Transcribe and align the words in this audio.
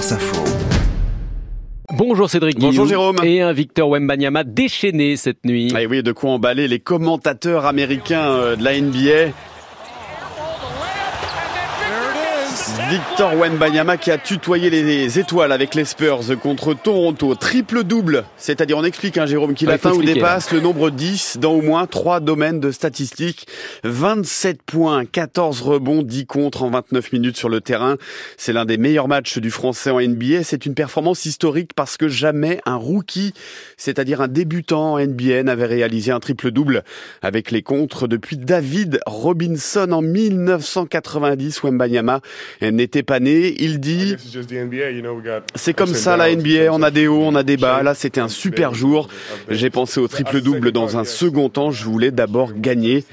France 0.00 0.12
Info. 0.12 0.44
Bonjour 1.92 2.30
Cédric 2.30 2.58
Bonjour 2.58 2.86
Guillaume. 2.86 3.16
Jérôme. 3.16 3.16
Et 3.22 3.42
un 3.42 3.52
Victor 3.52 3.90
Wembanyama 3.90 4.44
déchaîné 4.44 5.16
cette 5.16 5.44
nuit. 5.44 5.70
Ah 5.76 5.80
oui, 5.86 6.02
de 6.02 6.12
quoi 6.12 6.30
emballer 6.30 6.68
les 6.68 6.78
commentateurs 6.78 7.66
américains 7.66 8.30
euh, 8.30 8.56
de 8.56 8.64
la 8.64 8.80
NBA. 8.80 9.34
Victor 12.88 13.34
Wembanyama 13.36 13.96
qui 13.96 14.10
a 14.10 14.18
tutoyé 14.18 14.70
les 14.70 15.18
étoiles 15.18 15.52
avec 15.52 15.74
les 15.74 15.84
Spurs 15.84 16.20
contre 16.40 16.74
Toronto. 16.74 17.34
Triple 17.34 17.84
double. 17.84 18.24
C'est-à-dire, 18.36 18.78
on 18.78 18.84
explique, 18.84 19.18
hein, 19.18 19.26
Jérôme, 19.26 19.54
qu'il 19.54 19.68
Ouais, 19.68 19.74
atteint 19.74 19.92
ou 19.92 20.02
dépasse 20.02 20.52
le 20.52 20.60
nombre 20.60 20.90
10 20.90 21.38
dans 21.40 21.52
au 21.52 21.62
moins 21.62 21.86
trois 21.86 22.20
domaines 22.20 22.60
de 22.60 22.70
statistiques. 22.70 23.46
27 23.84 24.62
points, 24.62 25.04
14 25.04 25.62
rebonds, 25.62 26.02
10 26.02 26.26
contre 26.26 26.62
en 26.62 26.70
29 26.70 27.12
minutes 27.12 27.36
sur 27.36 27.48
le 27.48 27.60
terrain. 27.60 27.96
C'est 28.36 28.52
l'un 28.52 28.64
des 28.64 28.78
meilleurs 28.78 29.08
matchs 29.08 29.38
du 29.38 29.50
français 29.50 29.90
en 29.90 30.00
NBA. 30.00 30.42
C'est 30.44 30.64
une 30.64 30.74
performance 30.74 31.26
historique 31.26 31.72
parce 31.74 31.96
que 31.96 32.08
jamais 32.08 32.60
un 32.66 32.76
rookie, 32.76 33.34
c'est-à-dire 33.76 34.20
un 34.20 34.28
débutant 34.28 34.94
en 34.94 35.00
NBA, 35.00 35.42
n'avait 35.42 35.66
réalisé 35.66 36.12
un 36.12 36.20
triple 36.20 36.50
double 36.50 36.84
avec 37.22 37.50
les 37.50 37.62
contres 37.62 38.08
depuis 38.08 38.36
David 38.36 39.00
Robinson 39.06 39.90
en 39.92 40.02
1990. 40.02 41.62
Wembanyama 41.62 42.20
n'était 42.70 43.02
pas 43.02 43.20
né. 43.20 43.54
Il 43.58 43.80
dit 43.80 44.16
c'est 45.54 45.74
comme 45.74 45.94
ça 45.94 46.16
la 46.16 46.34
NBA, 46.34 46.72
on 46.72 46.82
a 46.82 46.90
des 46.90 47.06
hauts, 47.06 47.22
on 47.22 47.34
a 47.34 47.42
des 47.42 47.56
bas. 47.56 47.82
Là, 47.82 47.94
c'était 47.94 48.20
un 48.20 48.28
super 48.28 48.74
jour. 48.74 49.08
J'ai 49.48 49.70
pensé 49.70 50.00
au 50.00 50.08
triple-double 50.08 50.72
dans 50.72 50.96
un 50.96 51.04
second 51.04 51.48
temps. 51.48 51.70
Je 51.70 51.84
voulais 51.84 52.10
d'abord 52.10 52.52
gagner. 52.54 53.04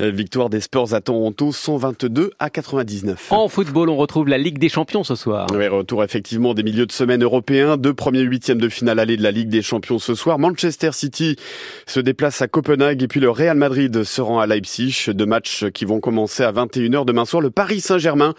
Euh, 0.00 0.12
Victoire 0.12 0.48
des 0.48 0.60
Spurs 0.60 0.94
à 0.94 1.00
Toronto, 1.00 1.50
122 1.50 2.30
à 2.38 2.50
99. 2.50 3.32
En 3.32 3.48
football, 3.48 3.88
on 3.88 3.96
retrouve 3.96 4.28
la 4.28 4.38
Ligue 4.38 4.58
des 4.58 4.68
Champions 4.68 5.02
ce 5.02 5.16
soir. 5.16 5.48
Ouais, 5.52 5.66
retour 5.66 6.04
effectivement 6.04 6.54
des 6.54 6.62
milieux 6.62 6.86
de 6.86 6.92
semaine 6.92 7.24
européens. 7.24 7.76
Deux 7.76 7.94
premiers 7.94 8.20
huitièmes 8.20 8.60
de 8.60 8.68
finale 8.68 9.00
aller 9.00 9.16
de 9.16 9.24
la 9.24 9.32
Ligue 9.32 9.48
des 9.48 9.60
Champions 9.60 9.98
ce 9.98 10.14
soir. 10.14 10.38
Manchester 10.38 10.90
City 10.92 11.34
se 11.86 11.98
déplace 11.98 12.40
à 12.42 12.46
Copenhague 12.46 13.02
et 13.02 13.08
puis 13.08 13.18
le 13.18 13.28
Real 13.28 13.56
Madrid 13.56 14.04
se 14.04 14.20
rend 14.20 14.38
à 14.38 14.46
Leipzig. 14.46 15.06
Deux 15.08 15.26
matchs 15.26 15.64
qui 15.74 15.84
vont 15.84 15.98
commencer 15.98 16.44
à 16.44 16.52
21h 16.52 17.04
demain 17.04 17.24
soir. 17.24 17.40
Le 17.42 17.50
Paris 17.50 17.80
Saint-Germain 17.80 18.34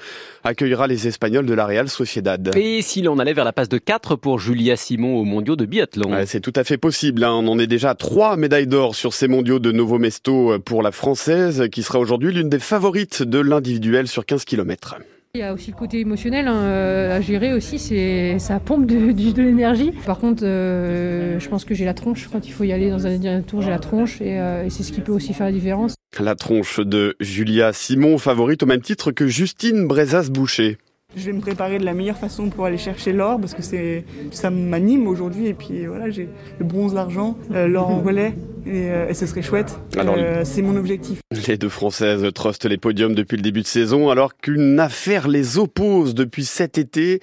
accueillera 0.46 0.88
les 0.88 1.08
Espagnols 1.08 1.46
de 1.46 1.54
la 1.54 1.66
Real 1.66 1.90
Sociedad. 1.90 2.56
Et 2.56 2.82
si 2.82 3.02
l'on 3.02 3.20
allait 3.20 3.34
vers 3.34 3.44
la 3.44 3.52
passe 3.52 3.68
de 3.68 3.80
4 3.80 4.16
pour 4.16 4.40
Julia 4.40 4.78
Simon 4.78 5.18
aux 5.18 5.26
mondiaux 5.26 5.58
de 5.58 5.66
biathlon 5.66 6.14
Ouais, 6.14 6.26
c'est 6.26 6.40
tout 6.40 6.54
à 6.56 6.64
fait 6.64 6.78
possible. 6.78 7.22
hein. 7.26 7.34
On 7.34 7.46
en 7.50 7.60
est 7.60 7.68
déjà 7.68 7.90
à 7.90 7.96
trois 7.96 8.38
médailles 8.38 8.68
d'or 8.68 8.96
sur 8.96 9.14
ces 9.14 9.28
mondiaux 9.28 9.60
de 9.60 9.74
Novo 9.74 10.00
Mesto 10.00 10.58
pour 10.60 10.82
la 10.84 10.92
française, 10.94 11.49
qui 11.72 11.84
sera 11.84 12.00
aujourd'hui 12.00 12.34
l'une 12.34 12.50
des 12.50 12.60
favorites 12.60 13.24
de 13.24 13.40
l'individuel 13.40 14.08
sur 14.08 14.26
15 14.26 14.46
km. 14.46 14.98
Il 15.36 15.42
y 15.42 15.44
a 15.44 15.54
aussi 15.54 15.70
le 15.70 15.78
côté 15.78 16.00
émotionnel 16.00 16.48
hein, 16.48 16.64
euh, 16.64 17.16
à 17.16 17.22
gérer 17.22 17.54
aussi, 17.54 17.78
c'est 17.78 18.40
ça 18.40 18.60
pompe 18.60 18.88
de, 18.88 19.12
de, 19.12 19.32
de 19.32 19.42
l'énergie. 19.44 19.92
Par 20.08 20.18
contre, 20.18 20.42
euh, 20.44 21.40
je 21.40 21.50
pense 21.50 21.66
que 21.66 21.76
j'ai 21.76 21.86
la 21.86 21.94
tronche 21.94 22.28
quand 22.32 22.48
il 22.48 22.52
faut 22.52 22.64
y 22.64 22.72
aller 22.72 22.90
dans 22.90 23.06
un 23.06 23.16
dernier 23.16 23.44
tour, 23.44 23.62
j'ai 23.62 23.70
la 23.70 23.78
tronche 23.78 24.22
et, 24.22 24.40
euh, 24.40 24.66
et 24.66 24.72
c'est 24.72 24.82
ce 24.82 24.92
qui 24.92 25.02
peut 25.02 25.12
aussi 25.12 25.34
faire 25.34 25.46
la 25.46 25.52
différence. 25.52 25.94
La 26.20 26.34
tronche 26.34 26.80
de 26.80 27.16
Julia 27.20 27.74
Simon, 27.74 28.18
favorite 28.18 28.64
au 28.64 28.66
même 28.66 28.82
titre 28.82 29.12
que 29.12 29.28
Justine 29.28 29.88
Brezas-Boucher. 29.88 30.80
Je 31.16 31.26
vais 31.26 31.34
me 31.34 31.42
préparer 31.42 31.80
de 31.80 31.86
la 31.86 31.94
meilleure 31.94 32.18
façon 32.18 32.50
pour 32.50 32.66
aller 32.66 32.78
chercher 32.78 33.14
l'or 33.14 33.40
parce 33.40 33.56
que 33.56 33.64
c'est 33.64 34.06
ça 34.30 34.52
m'anime 34.52 35.08
aujourd'hui 35.08 35.48
et 35.48 35.56
puis 35.56 35.88
voilà 35.88 36.12
j'ai 36.12 36.30
le 36.60 36.66
bronze, 36.66 36.94
l'argent, 36.94 37.36
euh, 37.52 37.68
l'or 37.68 37.90
en 37.90 38.00
relais 38.00 38.36
et, 38.66 38.92
euh, 38.92 39.10
et 39.10 39.14
ce 39.14 39.26
serait 39.26 39.42
chouette. 39.42 39.80
Alors, 39.98 40.16
Euh, 40.18 40.44
c'est 40.44 40.62
mon 40.62 40.76
objectif. 40.76 41.20
Les 41.48 41.58
deux 41.58 41.70
Françaises 41.70 42.26
trustent 42.34 42.66
les 42.66 42.78
podiums 42.78 43.16
depuis 43.16 43.38
le 43.38 43.42
début 43.42 43.62
de 43.62 43.68
saison, 43.68 44.10
alors 44.10 44.36
qu'une 44.38 44.80
affaire 44.80 45.28
les 45.28 45.58
oppose 45.58 46.14
depuis 46.14 46.46
cet 46.46 46.78
été 46.78 47.22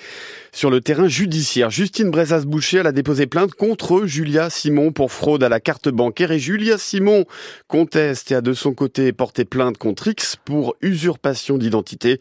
sur 0.52 0.70
le 0.70 0.80
terrain 0.80 1.08
judiciaire. 1.08 1.70
Justine 1.70 2.10
Brezas-Boucher 2.10 2.78
elle 2.78 2.86
a 2.86 2.92
déposé 2.92 3.26
plainte 3.26 3.54
contre 3.54 4.06
Julia 4.06 4.50
Simon 4.50 4.92
pour 4.92 5.12
fraude 5.12 5.42
à 5.42 5.48
la 5.48 5.60
carte 5.60 5.88
bancaire 5.88 6.32
et 6.32 6.38
Julia 6.38 6.78
Simon 6.78 7.24
conteste 7.68 8.30
et 8.32 8.34
a 8.34 8.40
de 8.40 8.52
son 8.52 8.72
côté 8.72 9.12
porté 9.12 9.44
plainte 9.44 9.78
contre 9.78 10.08
X 10.08 10.36
pour 10.44 10.74
usurpation 10.80 11.58
d'identité. 11.58 12.18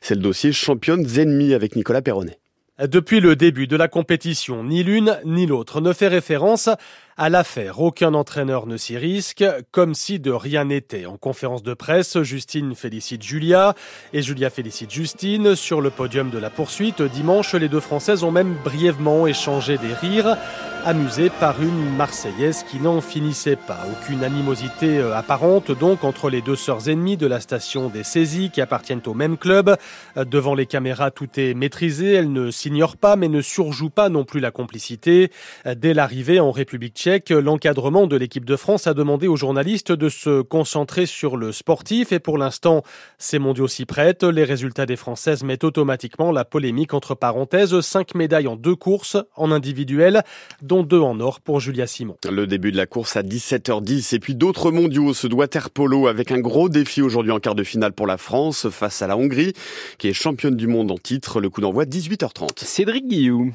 C'est 0.00 0.14
le 0.14 0.20
dossier 0.20 0.52
championnes 0.52 1.06
ennemies 1.18 1.54
avec 1.54 1.76
Nicolas 1.76 2.02
Perronnet. 2.02 2.38
Depuis 2.80 3.18
le 3.18 3.34
début 3.34 3.66
de 3.66 3.76
la 3.76 3.88
compétition, 3.88 4.62
ni 4.62 4.84
l'une 4.84 5.18
ni 5.24 5.46
l'autre 5.46 5.80
ne 5.80 5.92
fait 5.92 6.06
référence 6.06 6.68
à 7.16 7.28
l'affaire. 7.28 7.80
Aucun 7.80 8.14
entraîneur 8.14 8.66
ne 8.68 8.76
s'y 8.76 8.96
risque, 8.96 9.44
comme 9.72 9.94
si 9.94 10.20
de 10.20 10.30
rien 10.30 10.66
n'était. 10.66 11.04
En 11.04 11.16
conférence 11.16 11.64
de 11.64 11.74
presse, 11.74 12.22
Justine 12.22 12.76
félicite 12.76 13.24
Julia 13.24 13.74
et 14.12 14.22
Julia 14.22 14.48
félicite 14.48 14.92
Justine. 14.92 15.56
Sur 15.56 15.80
le 15.80 15.90
podium 15.90 16.30
de 16.30 16.38
la 16.38 16.50
poursuite, 16.50 17.02
dimanche, 17.02 17.52
les 17.54 17.68
deux 17.68 17.80
Françaises 17.80 18.22
ont 18.22 18.30
même 18.30 18.54
brièvement 18.62 19.26
échangé 19.26 19.76
des 19.78 19.92
rires, 19.94 20.36
amusées 20.84 21.30
par 21.30 21.62
une 21.62 21.96
Marseillaise 21.96 22.64
qui 22.70 22.78
n'en 22.78 23.00
finissait 23.00 23.56
pas. 23.56 23.80
Aucune 23.90 24.24
animosité 24.24 24.98
euh, 24.98 25.16
apparente 25.16 25.70
donc 25.70 26.04
entre 26.04 26.30
les 26.30 26.40
deux 26.40 26.56
sœurs 26.56 26.88
ennemies 26.88 27.16
de 27.16 27.26
la 27.26 27.40
station 27.40 27.88
des 27.88 28.02
saisies 28.02 28.50
qui 28.50 28.60
appartiennent 28.60 29.02
au 29.06 29.14
même 29.14 29.36
club. 29.36 29.76
Euh, 30.16 30.24
Devant 30.24 30.54
les 30.54 30.66
caméras, 30.66 31.10
tout 31.10 31.28
est 31.36 31.54
maîtrisé. 31.54 32.12
Elles 32.12 32.32
ne 32.32 32.50
s'ignorent 32.50 32.96
pas, 32.96 33.16
mais 33.16 33.28
ne 33.28 33.40
surjouent 33.40 33.90
pas 33.90 34.08
non 34.08 34.24
plus 34.24 34.40
la 34.40 34.50
complicité. 34.50 35.30
Euh, 35.66 35.74
Dès 35.74 35.94
l'arrivée 35.94 36.40
en 36.40 36.50
République 36.50 36.94
tchèque, 36.94 37.30
l'encadrement 37.30 38.06
de 38.06 38.16
l'équipe 38.16 38.44
de 38.44 38.56
France 38.56 38.86
a 38.86 38.94
demandé 38.94 39.28
aux 39.28 39.36
journalistes 39.36 39.92
de 39.92 40.08
se 40.08 40.42
concentrer 40.42 41.06
sur 41.06 41.36
le 41.36 41.52
sportif 41.52 42.12
et 42.12 42.18
pour 42.18 42.38
l'instant, 42.38 42.82
ces 43.18 43.38
mondiaux 43.38 43.68
s'y 43.68 43.86
prêtent. 43.86 44.24
Les 44.24 44.44
résultats 44.44 44.86
des 44.86 44.96
Françaises 44.96 45.44
mettent 45.44 45.64
automatiquement 45.64 46.32
la 46.32 46.44
polémique 46.44 46.94
entre 46.94 47.14
parenthèses. 47.14 47.80
Cinq 47.80 48.14
médailles 48.14 48.48
en 48.48 48.56
deux 48.56 48.76
courses 48.76 49.16
en 49.36 49.50
individuel, 49.50 50.22
dont 50.62 50.77
deux 50.82 51.00
en 51.00 51.20
or 51.20 51.40
pour 51.40 51.60
Julia 51.60 51.86
Simon. 51.86 52.16
Le 52.30 52.46
début 52.46 52.72
de 52.72 52.76
la 52.76 52.86
course 52.86 53.16
à 53.16 53.22
17h10 53.22 54.14
et 54.14 54.18
puis 54.18 54.34
d'autres 54.34 54.70
mondiaux, 54.70 55.14
ce 55.14 55.26
water-polo 55.26 56.06
avec 56.06 56.32
un 56.32 56.40
gros 56.40 56.68
défi 56.68 57.02
aujourd'hui 57.02 57.32
en 57.32 57.38
quart 57.38 57.54
de 57.54 57.64
finale 57.64 57.92
pour 57.92 58.06
la 58.06 58.16
France 58.16 58.68
face 58.70 59.02
à 59.02 59.06
la 59.06 59.16
Hongrie 59.16 59.52
qui 59.98 60.08
est 60.08 60.12
championne 60.12 60.56
du 60.56 60.66
monde 60.66 60.90
en 60.90 60.98
titre. 60.98 61.40
Le 61.40 61.50
coup 61.50 61.60
d'envoi 61.60 61.84
18h30. 61.84 62.64
Cédric 62.64 63.06
Guillaume. 63.06 63.52